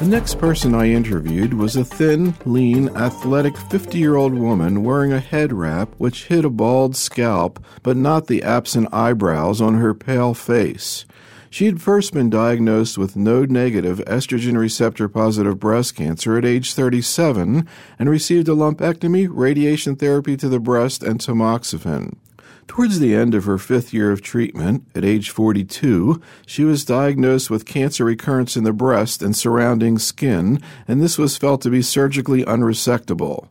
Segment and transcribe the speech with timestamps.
[0.00, 5.12] The next person I interviewed was a thin, lean, athletic 50 year old woman wearing
[5.12, 9.92] a head wrap which hid a bald scalp, but not the absent eyebrows on her
[9.92, 11.04] pale face.
[11.50, 16.72] She had first been diagnosed with node negative estrogen receptor positive breast cancer at age
[16.72, 22.16] 37 and received a lumpectomy, radiation therapy to the breast, and tamoxifen.
[22.70, 27.50] Towards the end of her fifth year of treatment, at age 42, she was diagnosed
[27.50, 31.82] with cancer recurrence in the breast and surrounding skin, and this was felt to be
[31.82, 33.48] surgically unresectable.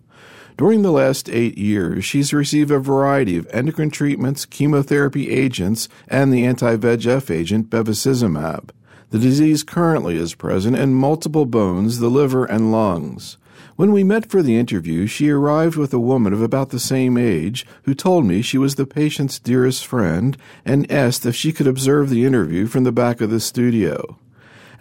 [0.56, 6.32] During the last eight years, she's received a variety of endocrine treatments, chemotherapy agents, and
[6.32, 8.70] the anti VEGF agent bevacizumab.
[9.10, 13.36] The disease currently is present in multiple bones, the liver, and lungs.
[13.80, 17.18] When we met for the interview, she arrived with a woman of about the same
[17.18, 21.66] age who told me she was the patient's dearest friend and asked if she could
[21.66, 24.20] observe the interview from the back of the studio.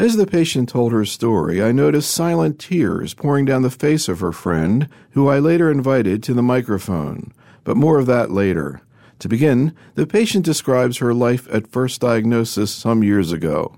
[0.00, 4.18] As the patient told her story, I noticed silent tears pouring down the face of
[4.18, 7.32] her friend, who I later invited to the microphone.
[7.62, 8.80] But more of that later.
[9.20, 13.76] To begin, the patient describes her life at first diagnosis some years ago.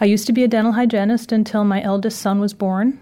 [0.00, 2.98] I used to be a dental hygienist until my eldest son was born.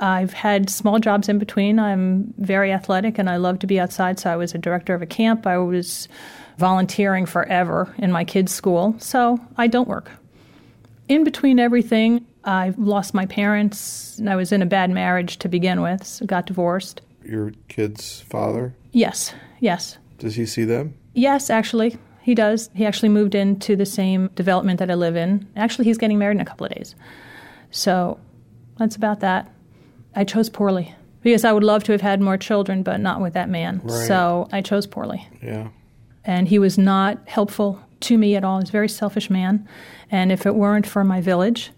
[0.00, 1.78] I've had small jobs in between.
[1.78, 4.18] I'm very athletic and I love to be outside.
[4.18, 5.46] So I was a director of a camp.
[5.46, 6.08] I was
[6.58, 8.96] volunteering forever in my kids' school.
[8.98, 10.10] So I don't work.
[11.08, 15.48] In between everything, I lost my parents and I was in a bad marriage to
[15.48, 16.06] begin with.
[16.06, 17.02] So got divorced.
[17.24, 18.74] Your kid's father?
[18.92, 19.98] Yes, yes.
[20.18, 20.94] Does he see them?
[21.14, 21.98] Yes, actually.
[22.22, 22.70] He does.
[22.74, 25.48] He actually moved into the same development that I live in.
[25.56, 26.94] Actually, he's getting married in a couple of days.
[27.70, 28.18] So
[28.78, 29.50] that's about that.
[30.14, 33.34] I chose poorly because I would love to have had more children, but not with
[33.34, 33.80] that man.
[33.84, 34.06] Right.
[34.06, 35.26] So I chose poorly.
[35.42, 35.68] Yeah.
[36.24, 38.60] And he was not helpful to me at all.
[38.60, 39.66] He's a very selfish man.
[40.10, 41.70] And if it weren't for my village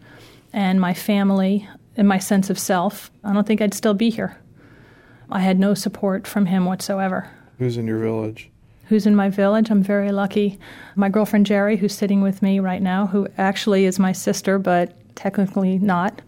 [0.53, 4.39] and my family and my sense of self, I don't think I'd still be here.
[5.31, 7.31] I had no support from him whatsoever.
[7.59, 8.51] Who's in your village?
[8.87, 9.71] Who's in my village?
[9.71, 10.59] I'm very lucky.
[10.97, 14.95] My girlfriend Jerry, who's sitting with me right now, who actually is my sister, but
[15.15, 16.21] technically not.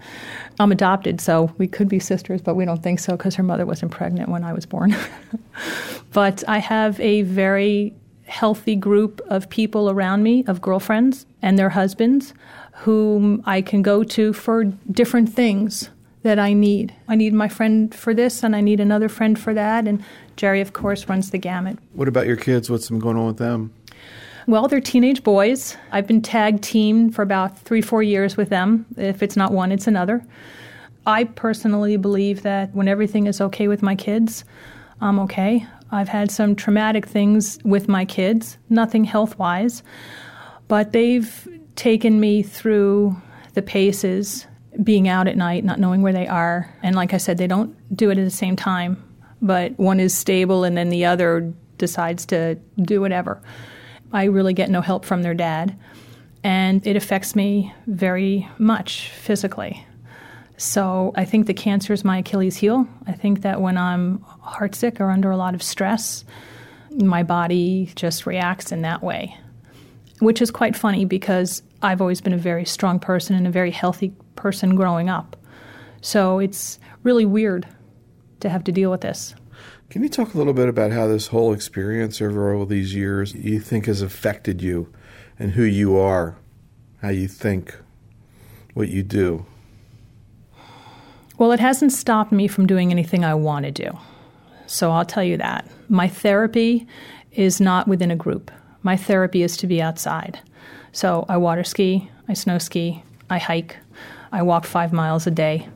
[0.58, 3.66] I'm adopted, so we could be sisters, but we don't think so because her mother
[3.66, 4.96] wasn't pregnant when I was born.
[6.12, 7.94] but I have a very
[8.26, 12.34] healthy group of people around me, of girlfriends and their husbands,
[12.72, 15.90] whom I can go to for different things
[16.22, 16.94] that I need.
[17.06, 19.86] I need my friend for this, and I need another friend for that.
[19.86, 20.02] And
[20.36, 21.78] Jerry, of course, runs the gamut.
[21.92, 22.70] What about your kids?
[22.70, 23.72] What's going on with them?
[24.46, 25.76] Well, they're teenage boys.
[25.90, 28.84] I've been tag team for about three, four years with them.
[28.98, 30.22] If it's not one, it's another.
[31.06, 34.44] I personally believe that when everything is okay with my kids,
[35.00, 35.66] I'm okay.
[35.90, 39.82] I've had some traumatic things with my kids, nothing health wise,
[40.68, 43.16] but they've taken me through
[43.54, 44.46] the paces,
[44.82, 46.74] being out at night, not knowing where they are.
[46.82, 49.02] And like I said, they don't do it at the same time,
[49.40, 53.40] but one is stable and then the other decides to do whatever.
[54.14, 55.76] I really get no help from their dad,
[56.44, 59.84] and it affects me very much physically.
[60.56, 62.86] So I think the cancer is my Achilles heel.
[63.08, 66.24] I think that when I'm heartsick or under a lot of stress,
[66.92, 69.36] my body just reacts in that way,
[70.20, 73.72] which is quite funny because I've always been a very strong person and a very
[73.72, 75.36] healthy person growing up.
[76.02, 77.66] So it's really weird
[78.40, 79.34] to have to deal with this.
[79.94, 83.32] Can you talk a little bit about how this whole experience over all these years
[83.32, 84.92] you think has affected you
[85.38, 86.36] and who you are,
[87.00, 87.78] how you think,
[88.72, 89.46] what you do?
[91.38, 93.96] Well, it hasn't stopped me from doing anything I want to do.
[94.66, 95.70] So I'll tell you that.
[95.88, 96.88] My therapy
[97.30, 98.50] is not within a group.
[98.82, 100.40] My therapy is to be outside.
[100.90, 103.76] So I water ski, I snow ski, I hike,
[104.32, 105.68] I walk five miles a day.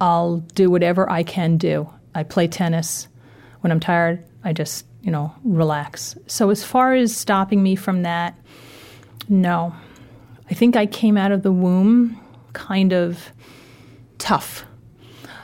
[0.00, 1.92] I'll do whatever I can do.
[2.14, 3.08] I play tennis.
[3.68, 6.16] When I'm tired, I just, you know, relax.
[6.26, 8.34] So as far as stopping me from that,
[9.28, 9.74] no.
[10.50, 12.18] I think I came out of the womb
[12.54, 13.30] kind of
[14.16, 14.64] tough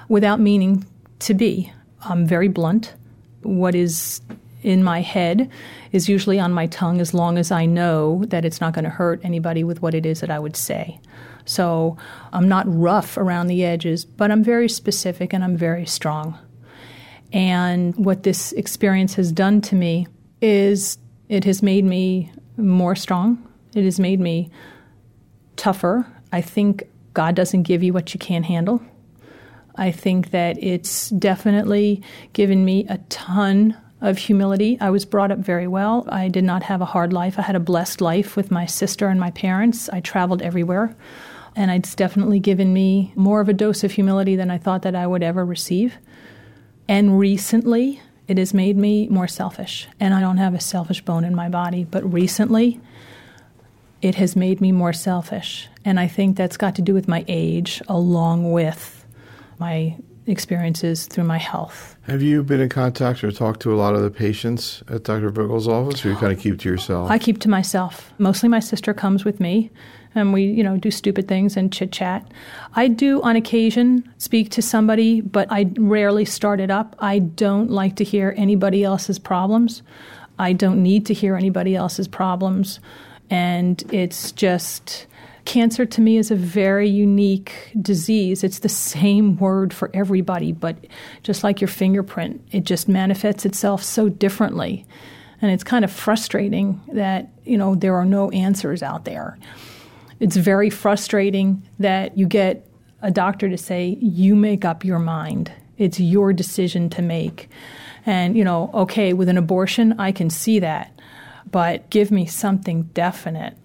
[0.08, 0.86] without meaning
[1.18, 1.70] to be.
[2.02, 2.94] I'm very blunt.
[3.42, 4.22] What is
[4.62, 5.50] in my head
[5.92, 8.90] is usually on my tongue as long as I know that it's not going to
[8.90, 10.98] hurt anybody with what it is that I would say.
[11.44, 11.98] So
[12.32, 16.38] I'm not rough around the edges, but I'm very specific and I'm very strong.
[17.34, 20.06] And what this experience has done to me
[20.40, 20.98] is
[21.28, 23.44] it has made me more strong.
[23.74, 24.50] It has made me
[25.56, 26.06] tougher.
[26.32, 28.80] I think God doesn't give you what you can't handle.
[29.74, 32.02] I think that it's definitely
[32.34, 34.78] given me a ton of humility.
[34.80, 36.06] I was brought up very well.
[36.08, 37.36] I did not have a hard life.
[37.36, 39.88] I had a blessed life with my sister and my parents.
[39.88, 40.96] I traveled everywhere.
[41.56, 44.94] And it's definitely given me more of a dose of humility than I thought that
[44.94, 45.94] I would ever receive.
[46.88, 49.88] And recently, it has made me more selfish.
[50.00, 52.80] And I don't have a selfish bone in my body, but recently,
[54.02, 55.68] it has made me more selfish.
[55.84, 59.06] And I think that's got to do with my age, along with
[59.58, 59.96] my
[60.26, 61.96] experiences through my health.
[62.02, 65.30] Have you been in contact or talked to a lot of the patients at Dr.
[65.30, 67.10] Vogel's office, or you kind of keep to yourself?
[67.10, 68.12] I keep to myself.
[68.18, 69.70] Mostly my sister comes with me,
[70.14, 72.26] and we, you know, do stupid things and chit chat.
[72.74, 76.96] I do on occasion speak to somebody, but I rarely start it up.
[76.98, 79.82] I don't like to hear anybody else's problems.
[80.38, 82.80] I don't need to hear anybody else's problems.
[83.30, 85.06] And it's just
[85.44, 88.44] cancer to me is a very unique disease.
[88.44, 90.76] It's the same word for everybody, but
[91.22, 94.86] just like your fingerprint, it just manifests itself so differently.
[95.42, 99.38] And it's kind of frustrating that, you know, there are no answers out there.
[100.20, 102.66] It's very frustrating that you get
[103.02, 105.52] a doctor to say, you make up your mind.
[105.76, 107.50] It's your decision to make.
[108.06, 110.98] And, you know, okay, with an abortion, I can see that,
[111.50, 113.56] but give me something definite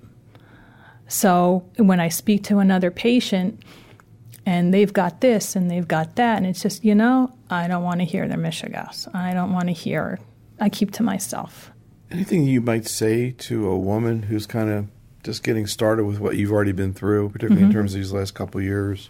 [1.09, 3.61] so when I speak to another patient
[4.45, 7.83] and they've got this and they've got that, and it's just, you know, I don't
[7.83, 9.13] want to hear their mishigas.
[9.13, 10.19] I don't want to hear.
[10.59, 11.71] I keep to myself.
[12.11, 14.87] Anything you might say to a woman who's kind of
[15.23, 17.71] just getting started with what you've already been through, particularly mm-hmm.
[17.71, 19.09] in terms of these last couple years?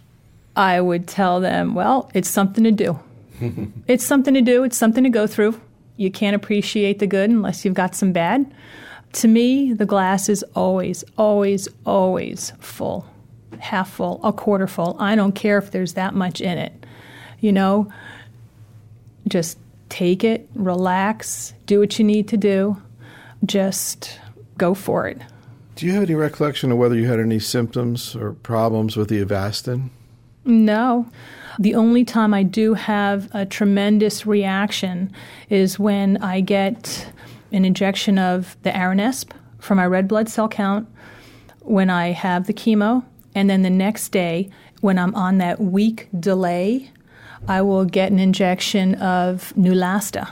[0.56, 2.98] I would tell them, well, it's something to do.
[3.86, 4.64] it's something to do.
[4.64, 5.60] It's something to go through.
[5.96, 8.52] You can't appreciate the good unless you've got some bad.
[9.14, 13.06] To me, the glass is always, always, always full.
[13.58, 14.96] Half full, a quarter full.
[15.00, 16.86] I don't care if there's that much in it.
[17.40, 17.92] You know,
[19.26, 19.58] just
[19.88, 22.80] take it, relax, do what you need to do.
[23.44, 24.20] Just
[24.58, 25.20] go for it.
[25.74, 29.24] Do you have any recollection of whether you had any symptoms or problems with the
[29.24, 29.88] Avastin?
[30.44, 31.08] No.
[31.58, 35.12] The only time I do have a tremendous reaction
[35.48, 37.10] is when I get
[37.52, 40.88] an injection of the Aranesp for my red blood cell count
[41.60, 43.04] when I have the chemo,
[43.34, 44.50] and then the next day,
[44.80, 46.90] when I'm on that week delay,
[47.46, 50.30] I will get an injection of Neulasta.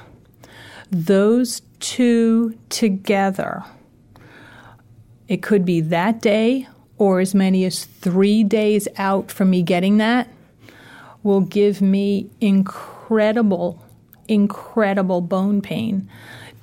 [0.91, 3.63] Those two together,
[5.29, 6.67] it could be that day
[6.97, 10.29] or as many as three days out from me getting that,
[11.23, 13.83] will give me incredible,
[14.27, 16.09] incredible bone pain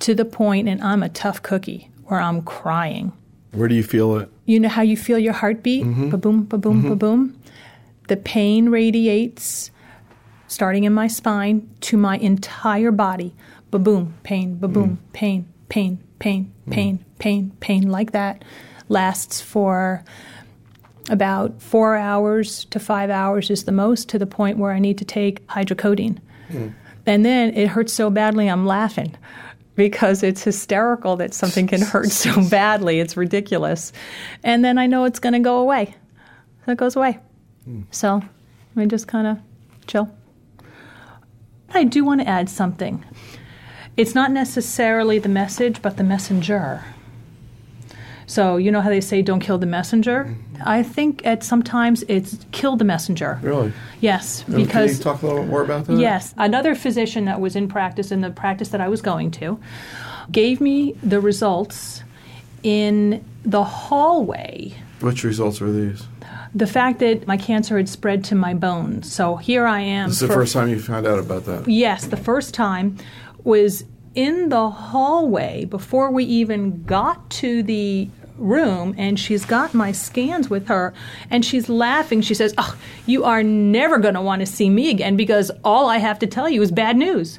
[0.00, 3.12] to the point, and I'm a tough cookie, where I'm crying.
[3.52, 4.30] Where do you feel it?
[4.44, 5.84] You know how you feel your heartbeat?
[5.84, 6.10] Mm-hmm.
[6.10, 6.88] Ba boom, ba boom, mm-hmm.
[6.90, 7.40] ba boom.
[8.08, 9.70] The pain radiates
[10.46, 13.34] starting in my spine to my entire body.
[13.70, 15.12] Ba boom, pain, ba boom, mm.
[15.12, 16.72] pain, pain, pain, mm.
[16.72, 18.44] pain, pain, pain, like that.
[18.88, 20.04] Lasts for
[21.08, 24.98] about four hours to five hours is the most, to the point where I need
[24.98, 26.18] to take hydrocodone.
[26.50, 26.74] Mm.
[27.06, 29.16] And then it hurts so badly I'm laughing
[29.76, 32.98] because it's hysterical that something can hurt so badly.
[32.98, 33.92] It's ridiculous.
[34.42, 35.94] And then I know it's going to go away.
[36.64, 37.18] So it goes away.
[37.68, 37.84] Mm.
[37.90, 38.22] So
[38.74, 39.38] we just kind of
[39.86, 40.10] chill.
[41.72, 43.04] I do want to add something.
[43.96, 46.84] It's not necessarily the message, but the messenger.
[48.26, 50.24] So you know how they say don't kill the messenger?
[50.24, 50.62] Mm-hmm.
[50.64, 53.38] I think at sometimes it's kill the messenger.
[53.42, 53.72] Really?
[54.00, 55.98] Yes, and because can you talk a little more about that?
[55.98, 59.60] Yes, another physician that was in practice in the practice that I was going to
[60.32, 62.02] gave me the results
[62.62, 64.74] in the hallway.
[65.00, 66.04] Which results were these?
[66.54, 69.12] The fact that my cancer had spread to my bones.
[69.12, 70.08] So here I am.
[70.08, 71.68] This is the first time you found out about that.
[71.68, 72.96] Yes, the first time
[73.44, 73.84] was
[74.16, 78.08] in the hallway before we even got to the
[78.38, 80.92] room and she's got my scans with her
[81.30, 82.20] and she's laughing.
[82.22, 85.88] She says, Oh, you are never going to want to see me again because all
[85.88, 87.38] I have to tell you is bad news.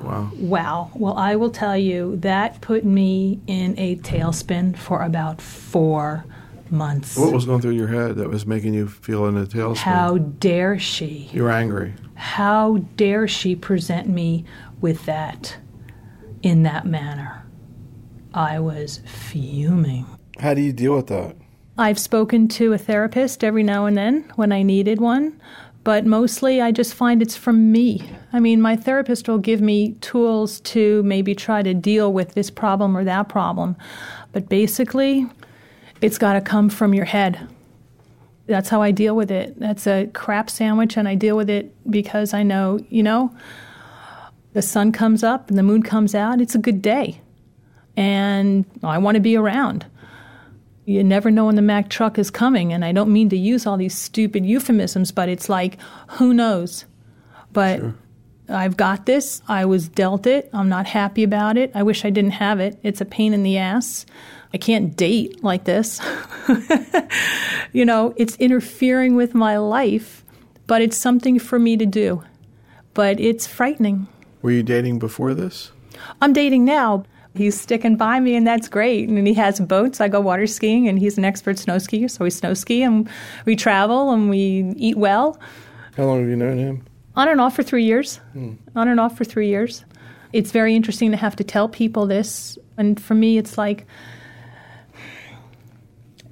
[0.00, 0.30] Wow.
[0.36, 0.90] Wow.
[0.94, 6.24] Well, I will tell you, that put me in a tailspin for about four
[6.70, 7.16] months.
[7.16, 9.76] What was going through your head that was making you feel in a tailspin?
[9.76, 11.30] How dare she?
[11.32, 11.94] You're angry.
[12.14, 14.44] How dare she present me
[14.80, 15.56] with that?
[16.42, 17.44] In that manner.
[18.34, 20.06] I was fuming.
[20.38, 21.36] How do you deal with that?
[21.78, 25.40] I've spoken to a therapist every now and then when I needed one,
[25.84, 28.02] but mostly I just find it's from me.
[28.32, 32.50] I mean, my therapist will give me tools to maybe try to deal with this
[32.50, 33.76] problem or that problem,
[34.32, 35.26] but basically,
[36.00, 37.48] it's got to come from your head.
[38.46, 39.58] That's how I deal with it.
[39.58, 43.34] That's a crap sandwich, and I deal with it because I know, you know,
[44.52, 47.20] the sun comes up and the moon comes out, it's a good day.
[47.96, 49.86] And I want to be around.
[50.84, 53.66] You never know when the Mack truck is coming, and I don't mean to use
[53.66, 55.78] all these stupid euphemisms, but it's like,
[56.10, 56.86] who knows?
[57.52, 57.94] But sure.
[58.48, 59.42] I've got this.
[59.46, 60.50] I was dealt it.
[60.52, 61.70] I'm not happy about it.
[61.74, 62.78] I wish I didn't have it.
[62.82, 64.06] It's a pain in the ass.
[64.52, 66.00] I can't date like this.
[67.72, 70.24] you know, it's interfering with my life,
[70.66, 72.22] but it's something for me to do.
[72.92, 74.08] But it's frightening.
[74.42, 75.70] Were you dating before this?
[76.20, 77.04] I'm dating now.
[77.34, 79.08] He's sticking by me, and that's great.
[79.08, 80.00] And he has boats.
[80.00, 83.08] I go water skiing, and he's an expert snow skier, so we snow ski and
[83.46, 85.38] we travel and we eat well.
[85.96, 86.84] How long have you known him?
[87.16, 88.16] On and off for three years.
[88.32, 88.54] Hmm.
[88.74, 89.84] On and off for three years.
[90.32, 92.58] It's very interesting to have to tell people this.
[92.76, 93.86] And for me, it's like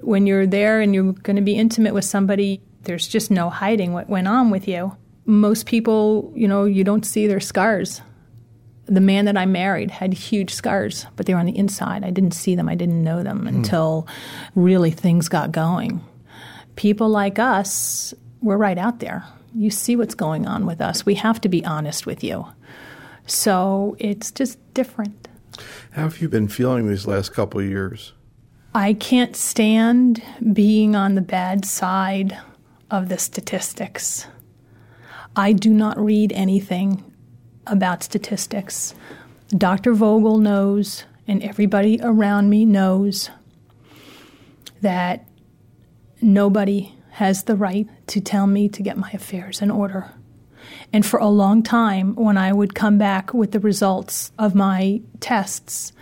[0.00, 3.92] when you're there and you're going to be intimate with somebody, there's just no hiding
[3.92, 4.96] what went on with you.
[5.30, 8.02] Most people, you know, you don't see their scars.
[8.86, 12.04] The man that I married had huge scars, but they were on the inside.
[12.04, 13.48] I didn't see them, I didn't know them hmm.
[13.48, 14.08] until
[14.54, 16.04] really things got going.
[16.74, 19.24] People like us, we're right out there.
[19.54, 21.06] You see what's going on with us.
[21.06, 22.46] We have to be honest with you.
[23.26, 25.28] So it's just different.
[25.92, 28.12] How have you been feeling these last couple of years?
[28.74, 30.22] I can't stand
[30.52, 32.38] being on the bad side
[32.90, 34.26] of the statistics.
[35.36, 37.04] I do not read anything
[37.66, 38.94] about statistics.
[39.56, 39.92] Dr.
[39.92, 43.30] Vogel knows, and everybody around me knows,
[44.80, 45.28] that
[46.20, 50.10] nobody has the right to tell me to get my affairs in order.
[50.92, 55.02] And for a long time, when I would come back with the results of my
[55.20, 55.92] tests,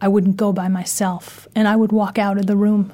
[0.00, 2.92] I wouldn't go by myself and I would walk out of the room.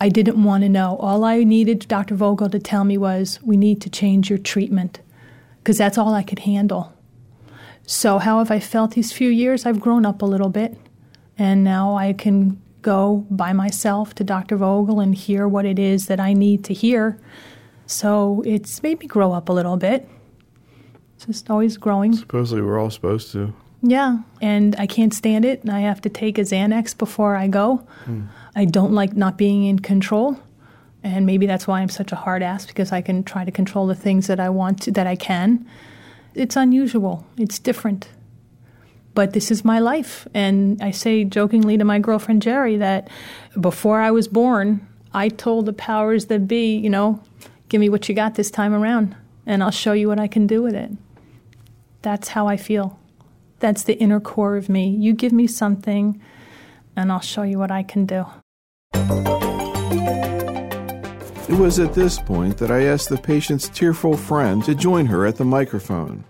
[0.00, 0.96] I didn't want to know.
[0.98, 2.14] All I needed Dr.
[2.14, 5.00] Vogel to tell me was, we need to change your treatment
[5.58, 6.92] because that's all I could handle.
[7.86, 9.64] So, how have I felt these few years?
[9.64, 10.76] I've grown up a little bit
[11.38, 14.56] and now I can go by myself to Dr.
[14.56, 17.18] Vogel and hear what it is that I need to hear.
[17.86, 20.08] So, it's made me grow up a little bit.
[21.14, 22.14] It's just always growing.
[22.14, 23.54] Supposedly, we're all supposed to.
[23.88, 27.46] Yeah, and I can't stand it, and I have to take a Xanax before I
[27.46, 27.86] go.
[28.04, 28.26] Mm.
[28.56, 30.40] I don't like not being in control,
[31.04, 33.86] and maybe that's why I'm such a hard ass because I can try to control
[33.86, 35.64] the things that I want to, that I can.
[36.34, 37.24] It's unusual.
[37.38, 38.08] It's different.
[39.14, 43.08] But this is my life, and I say jokingly to my girlfriend Jerry that
[43.60, 47.22] before I was born, I told the powers that be, you know,
[47.68, 49.14] give me what you got this time around,
[49.46, 50.90] and I'll show you what I can do with it.
[52.02, 52.98] That's how I feel.
[53.58, 54.88] That's the inner core of me.
[54.88, 56.20] You give me something,
[56.96, 58.26] and I'll show you what I can do.
[61.48, 65.24] It was at this point that I asked the patient's tearful friend to join her
[65.24, 66.24] at the microphone.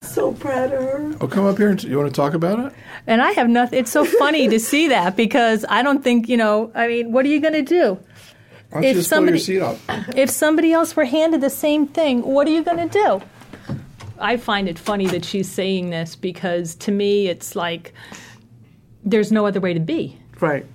[0.00, 1.16] So proud of her.
[1.20, 2.72] Oh, come up here and you want to talk about it?
[3.06, 3.78] And I have nothing.
[3.78, 6.72] It's so funny to see that because I don't think you know.
[6.74, 7.98] I mean, what are you going to do?
[8.74, 9.40] if somebody,
[10.16, 13.22] If somebody else were handed the same thing, what are you going to do?
[14.20, 17.92] I find it funny that she's saying this because to me it's like
[19.04, 20.18] there's no other way to be.
[20.40, 20.66] Right.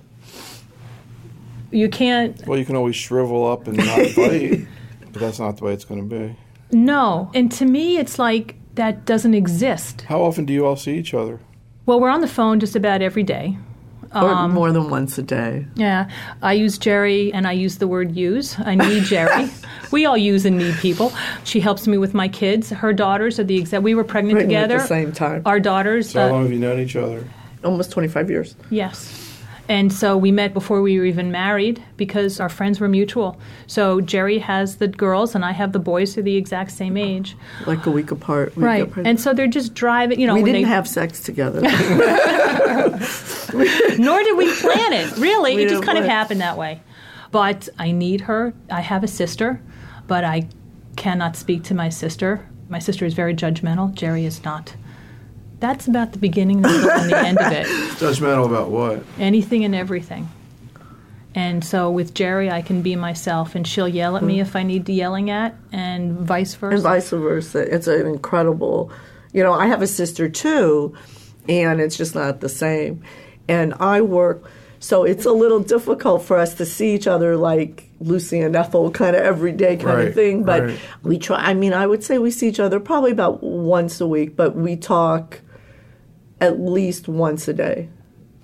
[1.70, 2.46] You can't.
[2.46, 4.66] Well, you can always shrivel up and not fight,
[5.12, 6.36] but that's not the way it's going to be.
[6.70, 7.30] No.
[7.34, 10.02] And to me, it's like that doesn't exist.
[10.02, 11.40] How often do you all see each other?
[11.86, 13.58] Well, we're on the phone just about every day.
[14.14, 15.66] Or um, more than once a day.
[15.74, 16.08] Yeah.
[16.40, 18.56] I use Jerry and I use the word use.
[18.60, 19.50] I need Jerry.
[19.94, 21.12] we all use and need people.
[21.44, 22.68] She helps me with my kids.
[22.68, 23.82] Her daughters are the exact.
[23.82, 24.76] We were pregnant, pregnant together.
[24.76, 25.42] At the same time.
[25.46, 26.10] Our daughters.
[26.10, 27.26] So how uh, long have you known each other?
[27.64, 28.56] Almost 25 years.
[28.68, 29.22] Yes.
[29.68, 33.40] And so we met before we were even married because our friends were mutual.
[33.66, 36.98] So Jerry has the girls and I have the boys who are the exact same
[36.98, 37.34] age.
[37.66, 38.52] Like a week apart.
[38.56, 38.94] right.
[38.96, 40.34] And so they're just driving, you know.
[40.34, 41.60] We didn't they, have sex together.
[43.98, 45.56] Nor did we plan it, really.
[45.56, 46.82] We it just kind of happened that way.
[47.30, 48.52] But I need her.
[48.70, 49.60] I have a sister,
[50.06, 50.48] but I
[50.96, 52.48] cannot speak to my sister.
[52.68, 53.92] My sister is very judgmental.
[53.94, 54.74] Jerry is not
[55.64, 57.66] that's about the beginning, the middle, and the end of it.
[57.96, 59.02] Judgmental about what?
[59.18, 60.28] Anything and everything.
[61.34, 64.62] And so with Jerry, I can be myself, and she'll yell at me if I
[64.62, 66.74] need yelling at, and vice versa.
[66.74, 67.74] And vice versa.
[67.74, 68.92] It's an incredible,
[69.32, 70.94] you know, I have a sister too,
[71.48, 73.02] and it's just not the same.
[73.48, 74.44] And I work,
[74.84, 78.90] so it's a little difficult for us to see each other like Lucy and Ethel
[78.90, 80.44] kind of everyday kind right, of thing.
[80.44, 80.80] But right.
[81.02, 84.06] we try, I mean, I would say we see each other probably about once a
[84.06, 85.40] week, but we talk
[86.38, 87.88] at least once a day.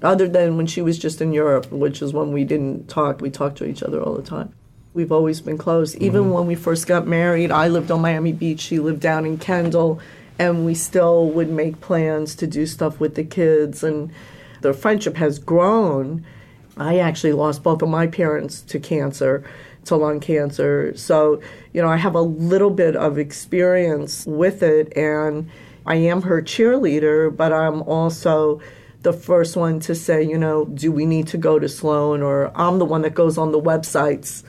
[0.00, 3.28] Other than when she was just in Europe, which is when we didn't talk, we
[3.28, 4.54] talked to each other all the time.
[4.94, 5.94] We've always been close.
[5.96, 6.32] Even mm-hmm.
[6.32, 10.00] when we first got married, I lived on Miami Beach, she lived down in Kendall,
[10.38, 13.84] and we still would make plans to do stuff with the kids.
[13.84, 14.10] And
[14.60, 16.24] the friendship has grown,
[16.76, 19.44] I actually lost both of my parents to cancer,
[19.84, 20.96] to lung cancer.
[20.96, 21.40] So,
[21.72, 25.50] you know, I have a little bit of experience with it, and
[25.86, 28.60] I am her cheerleader, but I'm also
[29.02, 32.22] the first one to say, you know, do we need to go to Sloan?
[32.22, 34.44] Or I'm the one that goes on the websites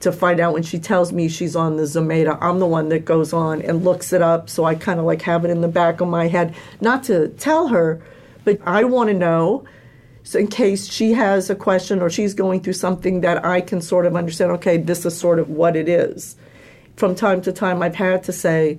[0.00, 2.36] to find out when she tells me she's on the Zometa.
[2.40, 4.50] I'm the one that goes on and looks it up.
[4.50, 7.28] So I kind of like have it in the back of my head, not to
[7.28, 8.02] tell her,
[8.44, 9.64] but I want to know.
[10.22, 13.82] So in case she has a question or she's going through something that I can
[13.82, 16.36] sort of understand, okay, this is sort of what it is.
[16.96, 18.78] From time to time, I've had to say,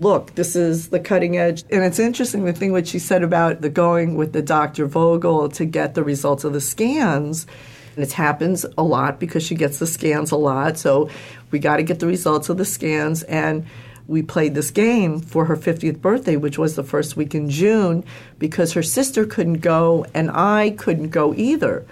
[0.00, 1.64] look, this is the cutting edge.
[1.70, 4.86] And it's interesting the thing what she said about the going with the Dr.
[4.86, 7.46] Vogel to get the results of the scans.
[7.94, 10.76] And it happens a lot because she gets the scans a lot.
[10.76, 11.08] So
[11.50, 13.22] we got to get the results of the scans.
[13.22, 13.66] And
[14.12, 18.04] we played this game for her 50th birthday, which was the first week in June,
[18.38, 21.86] because her sister couldn't go and I couldn't go either.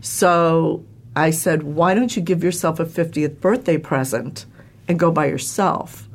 [0.00, 0.82] So
[1.14, 4.46] I said, why don't you give yourself a 50th birthday present
[4.88, 6.08] and go by yourself?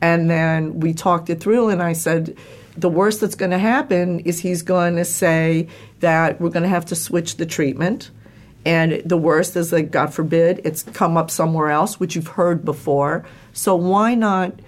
[0.00, 2.36] And then we talked it through, and I said,
[2.76, 5.66] the worst that's going to happen is he's going to say
[5.98, 8.10] that we're going to have to switch the treatment.
[8.64, 12.64] And the worst is that, God forbid, it's come up somewhere else, which you've heard
[12.64, 13.26] before.
[13.52, 14.60] So why not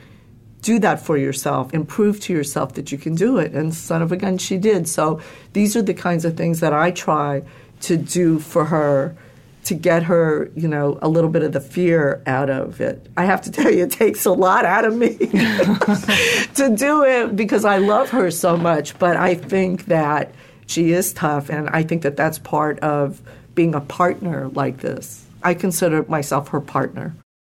[0.63, 3.53] do that for yourself and prove to yourself that you can do it?
[3.53, 4.89] And son of a gun, she did.
[4.89, 5.21] So
[5.53, 7.43] these are the kinds of things that I try
[7.83, 9.17] to do for her
[9.65, 13.07] to get her, you know, a little bit of the fear out of it.
[13.17, 17.37] I have to tell you, it takes a lot out of me to do it
[17.37, 18.99] because I love her so much.
[18.99, 20.33] But I think that
[20.67, 23.21] she is tough, and I think that that's part of
[23.55, 25.27] being a partner like this.
[25.43, 27.15] I consider myself her partner.